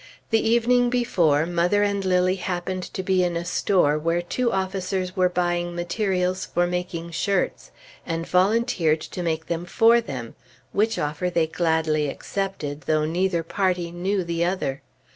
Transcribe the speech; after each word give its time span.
The 0.31 0.39
evening 0.49 0.89
before, 0.89 1.45
mother 1.45 1.83
and 1.83 2.03
Lilly 2.03 2.37
happened 2.37 2.81
to 2.95 3.03
be 3.03 3.23
in 3.23 3.37
a 3.37 3.45
store 3.45 3.99
where 3.99 4.19
two 4.23 4.51
officers 4.51 5.15
were 5.15 5.29
buying 5.29 5.75
materials 5.75 6.43
for 6.47 6.65
making 6.65 7.11
shirts, 7.11 7.69
and 8.03 8.25
volunteered 8.25 9.01
to 9.01 9.21
make 9.21 9.45
them 9.45 9.63
for 9.63 10.01
them, 10.01 10.33
which 10.71 10.97
offer 10.97 11.29
they 11.29 11.45
gladly 11.45 12.07
accepted, 12.09 12.81
though 12.87 13.05
neither 13.05 13.43
party 13.43 13.91
knew 13.91 14.23
the 14.23 14.43
other. 14.43 14.81